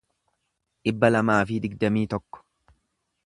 dhibba 0.87 1.11
lamaa 1.13 1.37
fi 1.51 1.59
digdamii 1.65 2.05
tokko 2.15 2.43